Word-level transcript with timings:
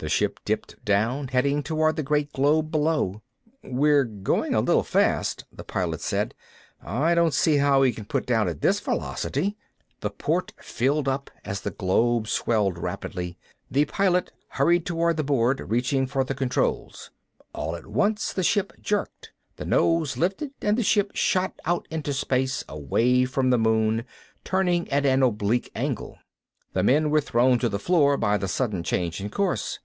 The 0.00 0.08
ship 0.08 0.38
dipped 0.44 0.76
down, 0.84 1.26
heading 1.26 1.60
toward 1.64 1.96
the 1.96 2.04
great 2.04 2.32
globe 2.32 2.70
below. 2.70 3.20
"We're 3.64 4.04
going 4.04 4.54
a 4.54 4.60
little 4.60 4.84
fast," 4.84 5.44
the 5.50 5.64
Pilot 5.64 6.00
said. 6.00 6.36
"I 6.80 7.16
don't 7.16 7.34
see 7.34 7.56
how 7.56 7.82
he 7.82 7.90
can 7.90 8.04
put 8.04 8.24
down 8.24 8.46
at 8.46 8.60
this 8.60 8.78
velocity." 8.78 9.56
The 9.98 10.10
port 10.10 10.52
filled 10.60 11.08
up, 11.08 11.32
as 11.44 11.62
the 11.62 11.72
globe 11.72 12.28
swelled 12.28 12.78
rapidly. 12.78 13.38
The 13.72 13.86
Pilot 13.86 14.30
hurried 14.50 14.86
toward 14.86 15.16
the 15.16 15.24
board, 15.24 15.58
reaching 15.68 16.06
for 16.06 16.22
the 16.22 16.32
controls. 16.32 17.10
All 17.52 17.74
at 17.74 17.84
once 17.88 18.32
the 18.32 18.44
ship 18.44 18.72
jerked. 18.80 19.32
The 19.56 19.66
nose 19.66 20.16
lifted 20.16 20.52
and 20.62 20.78
the 20.78 20.84
ship 20.84 21.10
shot 21.14 21.58
out 21.64 21.88
into 21.90 22.12
space, 22.12 22.62
away 22.68 23.24
from 23.24 23.50
the 23.50 23.58
moon, 23.58 24.04
turning 24.44 24.88
at 24.92 25.04
an 25.04 25.24
oblique 25.24 25.72
angle. 25.74 26.20
The 26.72 26.84
men 26.84 27.10
were 27.10 27.20
thrown 27.20 27.58
to 27.58 27.68
the 27.68 27.78
floor 27.80 28.16
by 28.16 28.36
the 28.36 28.46
sudden 28.46 28.84
change 28.84 29.20
in 29.20 29.28
course. 29.28 29.80